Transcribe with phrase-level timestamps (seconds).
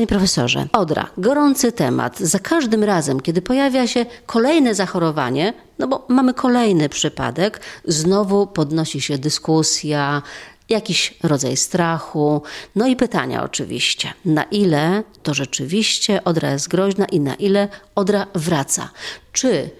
[0.00, 2.18] Panie profesorze, odra, gorący temat.
[2.18, 9.00] Za każdym razem, kiedy pojawia się kolejne zachorowanie, no bo mamy kolejny przypadek, znowu podnosi
[9.00, 10.22] się dyskusja,
[10.68, 12.42] jakiś rodzaj strachu,
[12.76, 18.26] no i pytania oczywiście, na ile to rzeczywiście odra jest groźna i na ile odra
[18.34, 18.88] wraca.
[19.32, 19.70] Czy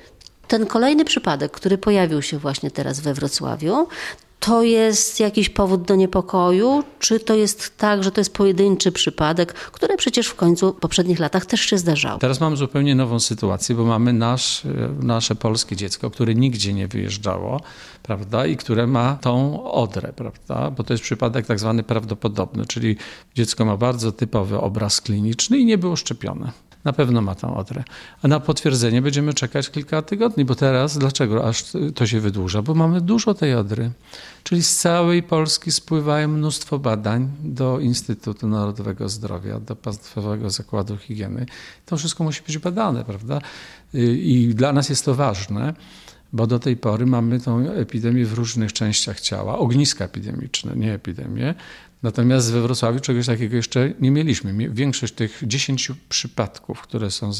[0.48, 3.89] ten kolejny przypadek, który pojawił się właśnie teraz we Wrocławiu,
[4.41, 9.52] to jest jakiś powód do niepokoju, czy to jest tak, że to jest pojedynczy przypadek,
[9.52, 12.19] który przecież w końcu w poprzednich latach też się zdarzało?
[12.19, 14.62] Teraz mamy zupełnie nową sytuację, bo mamy nasz,
[15.02, 17.61] nasze polskie dziecko, które nigdzie nie wyjeżdżało,
[18.02, 22.97] prawda, i które ma tą odrę, prawda, bo to jest przypadek tak zwany prawdopodobny, czyli
[23.34, 26.52] dziecko ma bardzo typowy obraz kliniczny i nie było szczepione
[26.84, 27.84] na pewno ma tą odrę.
[28.23, 32.62] A na potwierdzenie będziemy czekać kilka tygodni, bo teraz dlaczego aż to się wydłuża?
[32.62, 33.91] Bo mamy dużo tej odry.
[34.45, 41.47] Czyli z całej Polski spływają mnóstwo badań do Instytutu Narodowego Zdrowia, do Państwowego Zakładu Higieny.
[41.87, 43.41] To wszystko musi być badane, prawda?
[43.95, 45.75] I dla nas jest to ważne
[46.33, 51.55] bo do tej pory mamy tą epidemię w różnych częściach ciała, ogniska epidemiczne, nie epidemię.
[52.03, 54.70] Natomiast we Wrocławiu czegoś takiego jeszcze nie mieliśmy.
[54.70, 57.31] Większość tych 10 przypadków, które są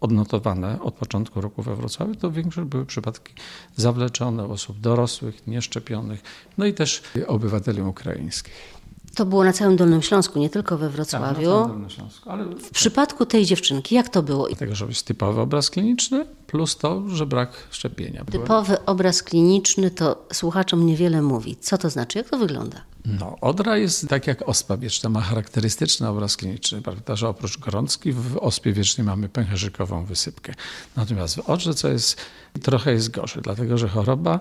[0.00, 3.34] odnotowane od początku roku we Wrocławiu, to większość były przypadki
[3.76, 6.22] zawleczone osób dorosłych, nieszczepionych,
[6.58, 8.76] no i też obywateli ukraińskich.
[9.14, 11.26] To było na całym Dolnym Śląsku, nie tylko we Wrocławiu.
[11.34, 12.30] Tak, na całym Dolnym Śląsku.
[12.30, 12.44] Ale...
[12.44, 14.46] W przypadku tej dziewczynki, jak to było?
[14.46, 18.24] Dlatego, że jest typowy obraz kliniczny, plus to, że brak szczepienia.
[18.24, 21.56] Typowy obraz kliniczny to słuchaczom niewiele mówi.
[21.60, 22.18] Co to znaczy?
[22.18, 22.80] Jak to wygląda?
[23.06, 28.12] No, odra jest tak jak ospa wieczna, ma charakterystyczny obraz kliniczny, prawda, że oprócz gorączki
[28.12, 30.54] w ospie wiecznej mamy pęcherzykową wysypkę.
[30.96, 32.20] Natomiast w odrze co jest,
[32.62, 34.40] trochę jest gorzej, dlatego że choroba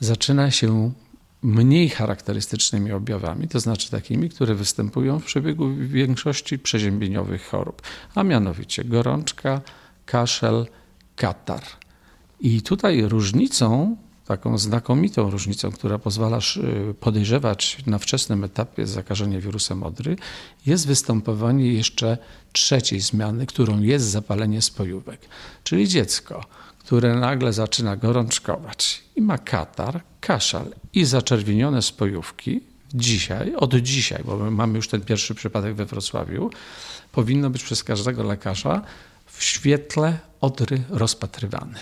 [0.00, 0.92] zaczyna się
[1.42, 7.82] mniej charakterystycznymi objawami, to znaczy takimi, które występują w przebiegu większości przeziębieniowych chorób,
[8.14, 9.60] a mianowicie gorączka,
[10.06, 10.66] kaszel,
[11.16, 11.62] katar.
[12.40, 16.38] I tutaj różnicą, taką znakomitą różnicą, która pozwala
[17.00, 20.16] podejrzewać na wczesnym etapie zakażenia wirusem odry,
[20.66, 22.18] jest występowanie jeszcze
[22.52, 25.20] trzeciej zmiany, którą jest zapalenie spojówek,
[25.64, 26.44] czyli dziecko
[26.84, 32.60] które nagle zaczyna gorączkować i ma katar, kaszal i zaczerwienione spojówki,
[32.94, 36.50] dzisiaj, od dzisiaj, bo mamy już ten pierwszy przypadek we Wrocławiu,
[37.12, 38.82] powinno być przez każdego lekarza
[39.26, 41.78] w świetle odry rozpatrywane.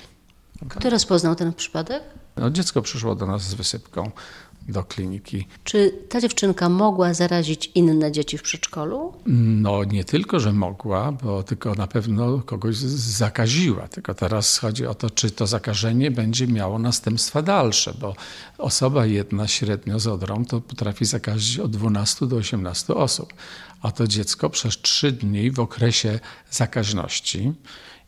[0.69, 2.03] Kto rozpoznał ten przypadek?
[2.37, 4.11] No, dziecko przyszło do nas z wysypką
[4.69, 5.47] do kliniki.
[5.65, 9.13] Czy ta dziewczynka mogła zarazić inne dzieci w przedszkolu?
[9.27, 13.89] No nie tylko, że mogła, bo tylko na pewno kogoś zakaziła.
[13.89, 18.15] Tylko teraz chodzi o to, czy to zakażenie będzie miało następstwa dalsze, bo
[18.59, 23.33] osoba jedna średnio z odrą to potrafi zakazić od 12 do 18 osób.
[23.83, 26.21] A to dziecko przez 3 dni w okresie
[26.51, 27.53] zakaźności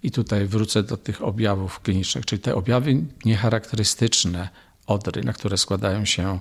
[0.04, 4.48] i tutaj wrócę do tych objawów klinicznych, czyli te objawy niecharakterystyczne
[4.86, 6.38] odry, na które składają się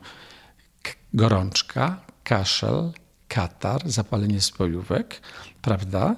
[1.13, 2.91] gorączka, kaszel,
[3.27, 5.21] katar, zapalenie spojówek,
[5.61, 6.15] prawda?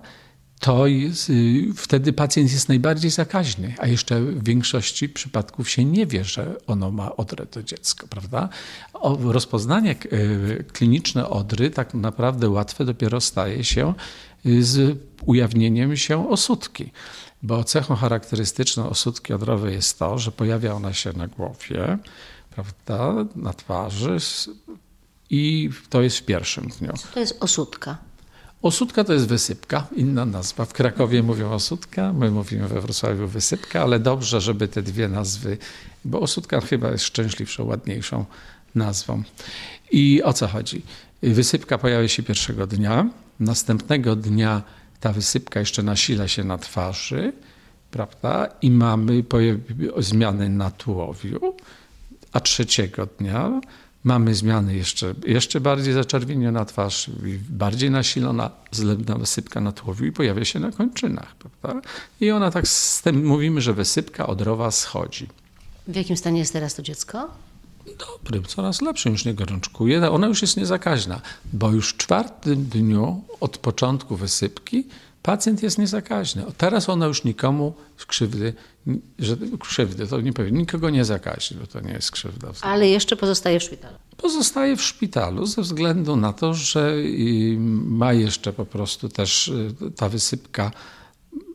[0.59, 6.05] To jest, y, wtedy pacjent jest najbardziej zakaźny, a jeszcze w większości przypadków się nie
[6.05, 8.49] wie, że ono ma odrę to dziecko, prawda?
[8.93, 13.93] O, rozpoznanie y, kliniczne odry tak naprawdę łatwe dopiero staje się
[14.45, 16.91] y, z ujawnieniem się osódki
[17.45, 21.97] bo cechą charakterystyczną osódki odrowej jest to, że pojawia ona się na głowie,
[22.49, 24.17] prawda, na twarzy
[25.29, 26.93] i to jest w pierwszym dniu.
[27.13, 27.97] To jest osódka.
[28.61, 30.65] Osódka to jest wysypka, inna nazwa.
[30.65, 35.57] W Krakowie mówią osódka, my mówimy we Wrocławiu wysypka, ale dobrze, żeby te dwie nazwy,
[36.05, 38.25] bo osódka chyba jest szczęśliwszą, ładniejszą
[38.75, 39.23] nazwą.
[39.91, 40.81] I o co chodzi?
[41.23, 44.61] Wysypka pojawia się pierwszego dnia, następnego dnia
[44.99, 47.33] ta wysypka jeszcze nasila się na twarzy,
[47.91, 48.49] prawda?
[48.61, 49.23] I mamy
[49.97, 51.55] zmiany na tułowiu,
[52.31, 53.61] a trzeciego dnia
[54.03, 57.09] mamy zmiany jeszcze, jeszcze bardziej zaczerwieniona twarz,
[57.49, 61.89] bardziej nasilona, zlewna wysypka na tułowiu i pojawia się na kończynach, prawda?
[62.21, 65.27] I ona tak z tym mówimy, że wysypka odrowa schodzi.
[65.87, 67.29] W jakim stanie jest teraz to dziecko?
[67.99, 70.11] Dobrym, coraz lepszym, już nie gorączkuje.
[70.11, 71.21] Ona już jest niezakaźna,
[71.53, 74.87] bo już w czwartym dniu od początku wysypki
[75.25, 76.45] pacjent jest niezakaźny.
[76.57, 77.73] Teraz ona już nikomu
[78.07, 78.53] krzywdy,
[79.19, 82.51] że krzywdy, to nie powiem, nikogo nie zakazi, bo to nie jest krzywda.
[82.61, 83.97] Ale jeszcze pozostaje w szpitalu.
[84.17, 86.93] Pozostaje w szpitalu ze względu na to, że
[87.85, 90.71] ma jeszcze po prostu też y, ta wysypka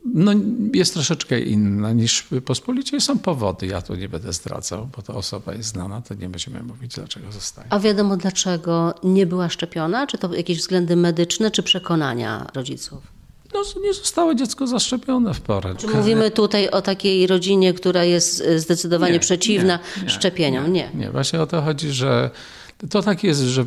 [0.04, 0.32] no,
[0.74, 3.00] jest troszeczkę inna niż pospolicie.
[3.00, 6.62] Są powody, ja tu nie będę zdradzał, bo ta osoba jest znana, to nie będziemy
[6.62, 7.66] mówić, dlaczego zostaje.
[7.70, 10.06] A wiadomo dlaczego nie była szczepiona?
[10.06, 13.20] Czy to jakieś względy medyczne, czy przekonania rodziców?
[13.54, 15.74] No, nie zostało dziecko zaszczepione w porę.
[15.78, 20.72] Czy mówimy tutaj o takiej rodzinie, która jest e, zdecydowanie Nie, przeciwna nie, nie, szczepieniom?
[20.72, 20.90] Nie.
[20.94, 22.30] Nie, właśnie o to chodzi, że
[22.88, 23.64] to tak jest, że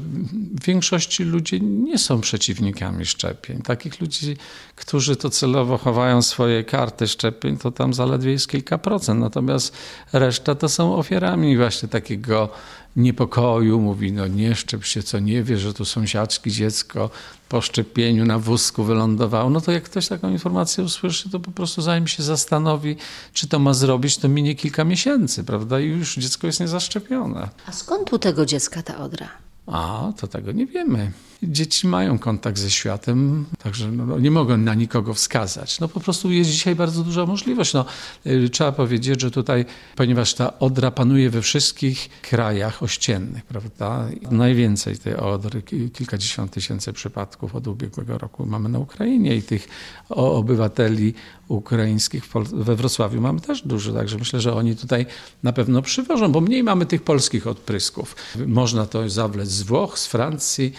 [0.66, 3.62] większości ludzi nie są przeciwnikami szczepień.
[3.62, 4.38] Takich ludzi,
[4.76, 9.20] którzy to celowo chowają swoje karty szczepień, to tam zaledwie jest kilka procent.
[9.20, 9.76] Natomiast
[10.14, 12.50] reszta to są ofiarami właśnie takiego
[12.96, 13.80] niepokoju.
[13.80, 17.10] Mówi, no nie szczep się, co nie wie, że tu sąsiadki dziecko
[17.50, 19.50] po szczepieniu na wózku wylądowało.
[19.50, 22.96] No to jak ktoś taką informację usłyszy, to po prostu zanim się zastanowi,
[23.34, 25.80] czy to ma zrobić, to minie kilka miesięcy, prawda?
[25.80, 27.50] I już dziecko jest niezaszczepione.
[27.68, 29.30] A skąd u tego dziecka ta odra?
[29.68, 31.12] A, to tego nie wiemy.
[31.44, 35.80] Dzieci mają kontakt ze światem, także no, no, nie mogą na nikogo wskazać.
[35.80, 37.74] No po prostu jest dzisiaj bardzo duża możliwość.
[37.74, 37.86] No,
[38.26, 44.08] y, trzeba powiedzieć, że tutaj, ponieważ ta odra panuje we wszystkich krajach ościennych, prawda?
[44.32, 45.62] Najwięcej tej odry,
[45.94, 49.68] kilkadziesiąt tysięcy przypadków od ubiegłego roku mamy na Ukrainie i tych
[50.10, 51.14] obywateli
[51.48, 52.24] ukraińskich
[52.54, 55.06] we Wrocławiu mamy też dużo, także myślę, że oni tutaj
[55.44, 58.16] na pewno przywożą, bo mniej mamy tych polskich odprysków.
[58.48, 60.74] Można to zawlec z Włoch, z Francji,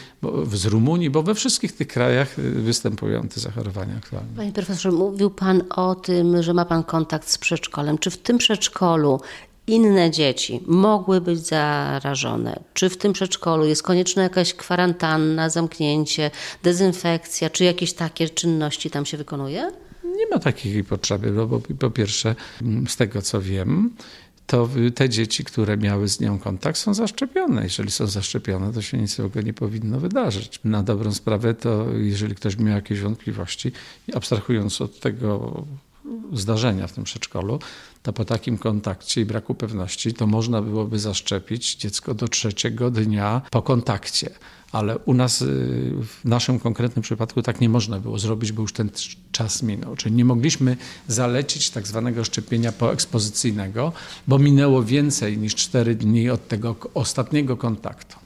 [0.56, 4.28] z Rumunii, bo we wszystkich tych krajach y, występują te zachorowania aktualnie.
[4.36, 7.98] Panie profesorze, mówił Pan o tym, że ma Pan kontakt z przedszkolem.
[7.98, 9.20] Czy w tym przedszkolu
[9.66, 12.60] inne dzieci mogły być zarażone?
[12.74, 16.30] Czy w tym przedszkolu jest konieczna jakaś kwarantanna, zamknięcie,
[16.62, 19.70] dezynfekcja, czy jakieś takie czynności tam się wykonuje?
[20.16, 23.90] Nie ma takiej potrzeby, bo, bo po pierwsze, mm, z tego co wiem,
[24.46, 27.62] to te dzieci, które miały z nią kontakt, są zaszczepione.
[27.62, 30.60] Jeżeli są zaszczepione, to się nic tego nie powinno wydarzyć.
[30.64, 33.72] Na dobrą sprawę, to jeżeli ktoś miał jakieś wątpliwości,
[34.14, 35.64] abstrahując od tego
[36.32, 37.58] zdarzenia w tym przedszkolu,
[38.02, 43.42] to po takim kontakcie i braku pewności, to można byłoby zaszczepić dziecko do trzeciego dnia
[43.50, 44.30] po kontakcie
[44.74, 45.46] ale u nas y,
[46.02, 48.90] w naszym konkretnym przypadku tak nie można było zrobić, bo już ten
[49.32, 49.96] czas minął.
[49.96, 50.76] Czyli nie mogliśmy
[51.08, 53.92] zalecić tak zwanego szczepienia poekspozycyjnego,
[54.28, 58.23] bo minęło więcej niż 4 dni od tego ostatniego kontaktu.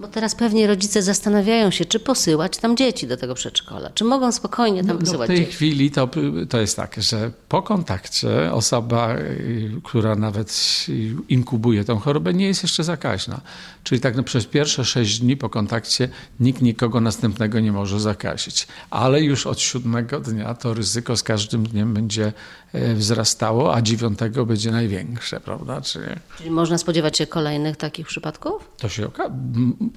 [0.00, 4.32] Bo teraz pewnie rodzice zastanawiają się, czy posyłać tam dzieci do tego przedszkola, czy mogą
[4.32, 5.56] spokojnie tam no, posyłać no w tej dzieci.
[5.56, 6.08] chwili to,
[6.48, 10.86] to jest tak, że po kontakcie osoba, y, która nawet
[11.28, 13.40] inkubuje tą chorobę, nie jest jeszcze zakaźna.
[13.84, 16.08] Czyli tak no, przez pierwsze sześć dni po kontakcie
[16.40, 18.66] nikt nikogo następnego nie może zakazić.
[18.90, 22.32] Ale już od siódmego dnia to ryzyko z każdym dniem będzie
[22.72, 25.80] e, wzrastało, a dziewiątego będzie największe, prawda?
[25.80, 26.06] Czyli,
[26.38, 28.70] Czyli można spodziewać się kolejnych takich przypadków?
[28.76, 29.10] To się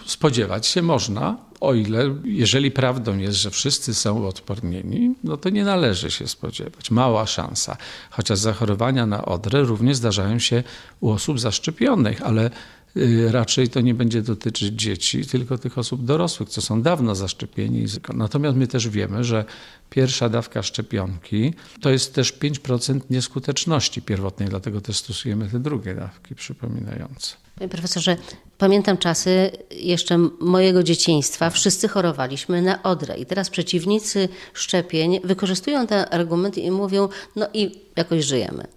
[0.05, 5.63] spodziewać się można, o ile, jeżeli prawdą jest, że wszyscy są odpornieni, no to nie
[5.63, 6.91] należy się spodziewać.
[6.91, 7.77] Mała szansa.
[8.09, 10.63] Chociaż zachorowania na odrę również zdarzają się
[10.99, 12.49] u osób zaszczepionych, ale
[12.97, 17.85] y, raczej to nie będzie dotyczyć dzieci, tylko tych osób dorosłych, co są dawno zaszczepieni.
[18.13, 19.45] Natomiast my też wiemy, że
[19.89, 26.35] pierwsza dawka szczepionki to jest też 5% nieskuteczności pierwotnej, dlatego też stosujemy te drugie dawki
[26.35, 27.35] przypominające.
[27.55, 28.17] Panie profesorze,
[28.63, 31.49] pamiętam czasy jeszcze mojego dzieciństwa.
[31.49, 37.71] Wszyscy chorowaliśmy na odrę i teraz przeciwnicy szczepień wykorzystują ten argument i mówią, no i
[37.95, 38.67] jakoś żyjemy.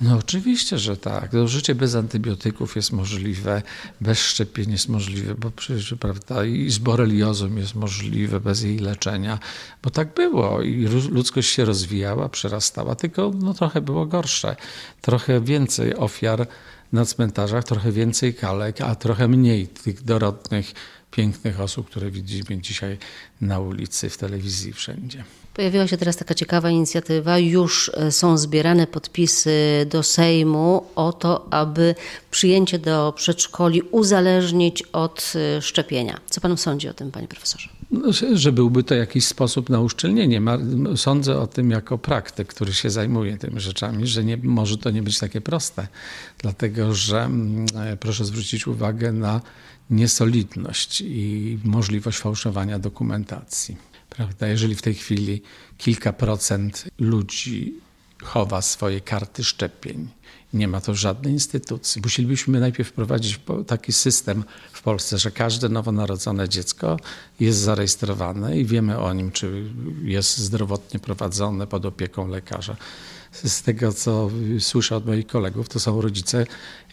[0.00, 1.32] No oczywiście, że tak.
[1.32, 3.62] No, życie bez antybiotyków jest możliwe,
[4.00, 9.38] bez szczepień jest możliwe, bo przecież, prawda, i z boreliozą jest możliwe bez jej leczenia,
[9.82, 14.56] bo tak było i ludzkość się rozwijała, przerastała, tylko no, trochę było gorsze.
[15.00, 16.46] Trochę więcej ofiar
[16.92, 20.72] na cmentarzach, trochę więcej kalek, a trochę mniej tych dorodnych,
[21.10, 22.98] pięknych osób, które widzimy dzisiaj
[23.40, 25.24] na ulicy, w telewizji, wszędzie.
[25.54, 27.38] Pojawiła się teraz taka ciekawa inicjatywa.
[27.38, 31.94] Już e, są zbierane podpisy do Sejmu o to, aby
[32.30, 36.20] przyjęcie do przedszkoli uzależnić od e, szczepienia.
[36.30, 37.79] Co pan sądzi o tym, panie profesorze?
[38.32, 40.42] Że byłby to jakiś sposób na uszczelnienie.
[40.96, 45.02] Sądzę o tym jako praktyk, który się zajmuje tymi rzeczami, że nie, może to nie
[45.02, 45.88] być takie proste,
[46.38, 49.40] dlatego że mm, e, proszę zwrócić uwagę na
[49.90, 53.76] niesolidność i możliwość fałszowania dokumentacji.
[54.10, 54.48] Prawda?
[54.48, 55.42] Jeżeli w tej chwili
[55.78, 57.74] kilka procent ludzi
[58.22, 60.08] chowa swoje karty szczepień,
[60.52, 62.02] nie ma to żadnej instytucji.
[62.02, 66.96] Musielibyśmy najpierw wprowadzić taki system w Polsce, że każde nowonarodzone dziecko
[67.40, 69.70] jest zarejestrowane i wiemy o nim, czy
[70.02, 72.76] jest zdrowotnie prowadzone pod opieką lekarza.
[73.32, 76.46] Z tego, co słyszę od moich kolegów, to są rodzice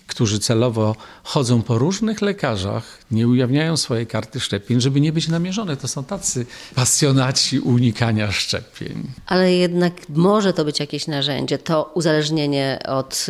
[0.07, 5.77] którzy celowo chodzą po różnych lekarzach, nie ujawniają swojej karty szczepień, żeby nie być namierzone.
[5.77, 6.45] To są tacy
[6.75, 9.03] pasjonaci unikania szczepień.
[9.25, 13.25] Ale jednak może to być jakieś narzędzie, to uzależnienie od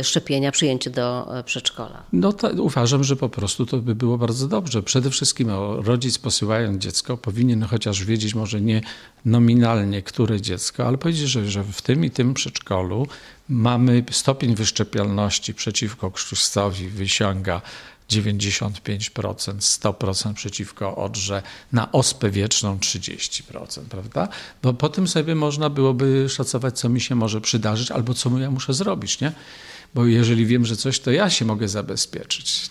[0.00, 2.02] y, szczepienia, przyjęcie do e, przedszkola.
[2.12, 4.82] No to uważam, że po prostu to by było bardzo dobrze.
[4.82, 8.80] Przede wszystkim rodzic posyłając dziecko powinien chociaż wiedzieć może nie
[9.24, 13.06] nominalnie, które dziecko, ale powiedzieć, że, że w tym i tym przedszkolu
[13.48, 17.62] mamy stopień wyszczepialności przeciwko krztuścowi wysiąga
[18.10, 24.28] 95%, 100% przeciwko odrze, na ospę wieczną 30%, prawda?
[24.62, 28.50] Bo po tym sobie można byłoby szacować, co mi się może przydarzyć albo co ja
[28.50, 29.32] muszę zrobić, nie?
[29.94, 32.70] Bo jeżeli wiem, że coś, to ja się mogę zabezpieczyć.